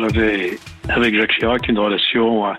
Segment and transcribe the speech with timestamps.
[0.00, 0.58] J'avais
[0.88, 2.52] avec Jacques Chirac une relation euh,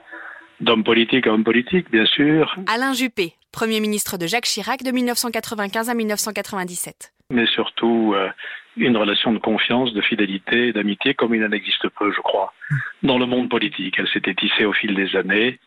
[0.59, 2.55] d'homme politique à homme politique, bien sûr.
[2.67, 7.11] Alain Juppé, Premier ministre de Jacques Chirac de 1995 à 1997.
[7.31, 8.29] Mais surtout euh,
[8.77, 12.53] une relation de confiance, de fidélité, d'amitié comme il en existe peu, je crois,
[13.01, 13.95] dans le monde politique.
[13.97, 15.59] Elle s'était tissée au fil des années.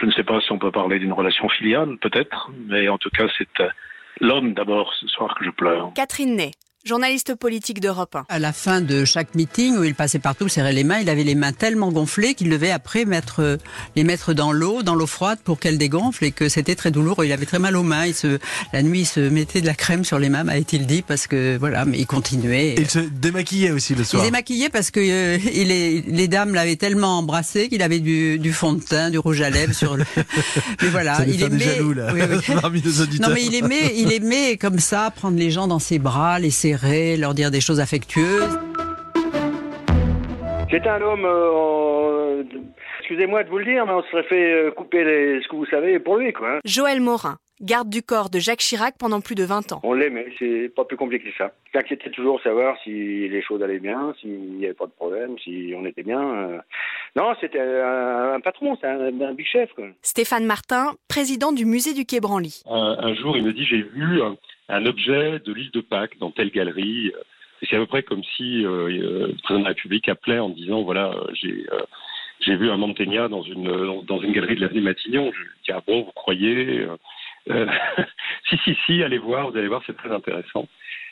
[0.00, 3.10] Je ne sais pas si on peut parler d'une relation filiale, peut-être, mais en tout
[3.10, 3.68] cas, c'est euh,
[4.20, 5.92] l'homme d'abord ce soir que je pleure.
[5.94, 6.52] Catherine Ney,
[6.94, 8.26] journaliste politique d'Europe 1.
[8.28, 11.24] À la fin de chaque meeting où il passait partout, serrait les mains, il avait
[11.24, 13.56] les mains tellement gonflées qu'il devait après mettre euh,
[13.96, 17.24] les mettre dans l'eau, dans l'eau froide pour qu'elles dégonflent et que c'était très douloureux.
[17.24, 18.04] Il avait très mal aux mains.
[18.04, 18.38] Il se,
[18.74, 21.56] la nuit, il se mettait de la crème sur les mains, m'a-t-il dit, parce que
[21.56, 22.74] voilà, mais il continuait.
[22.74, 24.22] Et il se démaquillait aussi le Il soir.
[24.24, 28.38] s'est maquillé parce que euh, il est- les dames l'avaient tellement embrassé qu'il avait du,
[28.38, 30.04] du fond de teint, du rouge à lèvres sur le.
[30.82, 31.58] Mais voilà, Ça il des aimait.
[31.64, 32.54] jaloux, là, Oui, oui.
[33.20, 36.50] Non mais il aimait, il aimait comme ça prendre les gens dans ses bras, les
[36.50, 36.73] serrer,
[37.18, 38.58] leur dire des choses affectueuses.
[40.70, 42.42] C'est un homme, euh,
[43.00, 45.56] excusez-moi de vous le dire, mais on se serait fait euh, couper les, ce que
[45.56, 46.56] vous savez pour lui, quoi.
[46.56, 46.60] hein.
[46.64, 49.80] Joël Morin, garde du corps de Jacques Chirac pendant plus de 20 ans.
[49.84, 51.52] On l'aimait, c'est pas plus compliqué que ça.
[51.72, 52.90] Il s'inquiétait toujours de savoir si
[53.28, 56.20] les choses allaient bien, s'il n'y avait pas de problème, si on était bien.
[56.20, 56.58] euh.
[57.14, 59.84] Non, c'était un, un patron, c'est un, un big chef, quoi.
[60.02, 62.62] Stéphane Martin, président du musée du Quai Branly.
[62.68, 64.20] un, un jour, il me dit j'ai vu
[64.68, 67.12] un, objet de l'île de Pâques dans telle galerie.
[67.62, 70.38] Et c'est à peu près comme si euh, euh, le président de la République appelait
[70.38, 74.60] en disant voilà euh, j'ai euh, vu un Mantegna dans une dans, une galerie de
[74.60, 75.32] l'avenue Matignon.
[75.32, 76.96] Je dis ah bon vous croyez euh,
[77.50, 77.66] euh,
[78.48, 80.68] Si si si allez voir vous allez voir c'est très intéressant.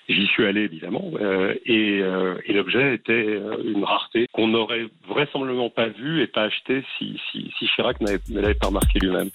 [0.09, 4.87] J'y suis allé évidemment euh, et, euh, et l'objet était euh, une rareté qu'on n'aurait
[5.07, 9.31] vraisemblablement pas vu et pas acheté si si, Chirac ne l'avait pas remarqué lui-même.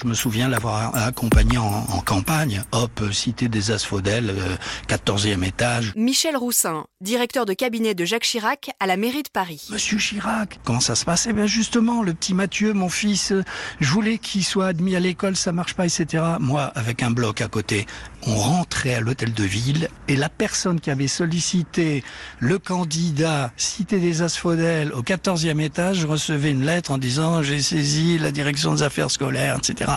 [0.00, 2.64] Je me souviens l'avoir accompagné en, en campagne.
[2.72, 4.56] Hop, euh, cité des Asphodèles, euh,
[4.88, 5.92] 14e étage.
[5.96, 9.68] Michel Roussin, directeur de cabinet de Jacques Chirac à la mairie de Paris.
[9.70, 13.44] Monsieur Chirac, comment ça se passe Eh bien justement, le petit Mathieu, mon fils, euh,
[13.80, 16.24] je voulais qu'il soit admis à l'école, ça marche pas, etc.
[16.40, 17.86] Moi, avec un bloc à côté,
[18.26, 22.04] on rentrait à l'hôtel de ville et la personne qui avait sollicité
[22.38, 28.18] le candidat cité des Asphodèles au 14e étage recevait une lettre en disant j'ai saisi
[28.18, 29.92] la direction des affaires scolaires, etc.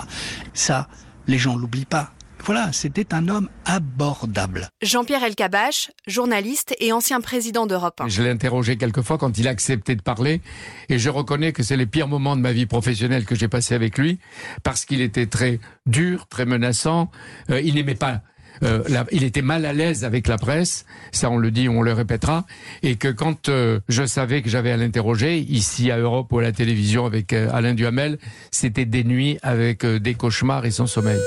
[0.53, 0.87] Ça,
[1.27, 2.11] les gens l'oublient pas.
[2.45, 4.69] Voilà, c'était un homme abordable.
[4.83, 8.07] Jean-Pierre Elkabach, journaliste et ancien président d'Europe 1.
[8.07, 10.41] Je l'ai interrogé quelques fois quand il a accepté de parler
[10.89, 13.73] et je reconnais que c'est les pires moments de ma vie professionnelle que j'ai passé
[13.73, 14.19] avec lui
[14.61, 17.09] parce qu'il était très dur, très menaçant.
[17.49, 18.21] Euh, il n'aimait pas.
[18.63, 21.81] euh, la- il était mal à l'aise avec la presse, ça on le dit, on
[21.81, 22.45] le répétera,
[22.83, 26.43] et que quand euh, je savais que j'avais à l'interroger, ici à Europe ou à
[26.43, 28.17] la télévision avec euh, Alain Duhamel,
[28.51, 31.19] c'était des nuits avec euh, des cauchemars et sans sommeil.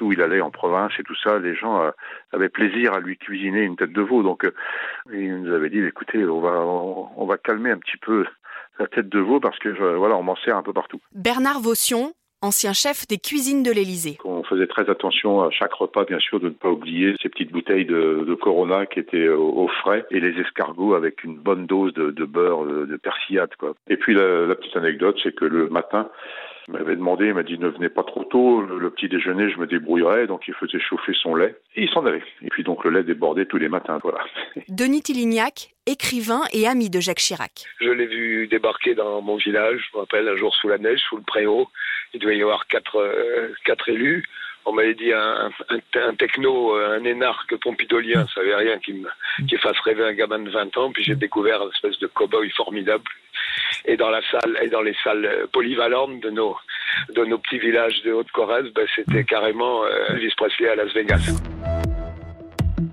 [0.00, 1.90] Partout où il allait en province et tout ça, les gens euh,
[2.32, 4.22] avaient plaisir à lui cuisiner une tête de veau.
[4.22, 4.52] Donc, euh,
[5.12, 8.24] il nous avait dit, écoutez, on va, on, on va calmer un petit peu
[8.78, 11.00] la tête de veau parce que euh, voilà, on m'en sert un peu partout.
[11.14, 14.16] Bernard Vaution, ancien chef des cuisines de l'Élysée.
[14.24, 17.52] On faisait très attention à chaque repas, bien sûr, de ne pas oublier ces petites
[17.52, 21.66] bouteilles de, de Corona qui étaient au, au frais et les escargots avec une bonne
[21.66, 23.74] dose de, de beurre, de, de persillade, quoi.
[23.88, 26.08] Et puis la, la petite anecdote, c'est que le matin,
[26.70, 29.50] il m'avait demandé, il m'a dit ne venez pas trop tôt, le, le petit déjeuner
[29.50, 32.22] je me débrouillerai, donc il faisait chauffer son lait et il s'en allait.
[32.42, 34.20] Et puis donc le lait débordait tous les matins, voilà.
[34.68, 37.64] Denis Tillignac, écrivain et ami de Jacques Chirac.
[37.80, 41.00] Je l'ai vu débarquer dans mon village, je me rappelle, un jour sous la neige,
[41.08, 41.68] sous le préau.
[42.14, 44.24] Il devait y avoir quatre, euh, quatre élus.
[44.66, 48.92] On m'avait dit un, un, un techno, euh, un énarque pompidolien, ça savait rien qui,
[48.92, 49.08] me,
[49.48, 50.92] qui fasse rêver un gamin de 20 ans.
[50.92, 53.04] Puis j'ai découvert une espèce de cow-boy formidable.
[53.86, 56.56] Et dans la salle, et dans les salles euh, polyvalentes de nos,
[57.14, 61.40] de nos petits villages de Haute-Corrèze, ben, c'était carrément euh, Elvis Presley à Las Vegas.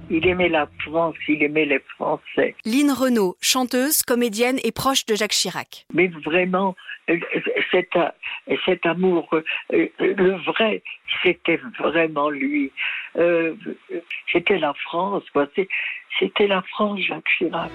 [0.09, 2.55] Il aimait la France, il aimait les Français.
[2.65, 5.85] Lynn Renault, chanteuse, comédienne et proche de Jacques Chirac.
[5.93, 6.75] Mais vraiment,
[7.71, 7.97] cet,
[8.65, 9.29] cet amour,
[9.73, 10.81] euh, le vrai,
[11.23, 12.71] c'était vraiment lui.
[13.17, 13.55] Euh,
[14.31, 15.47] C'était la France, quoi.
[16.19, 17.71] C'était la France, Jacques Chirac.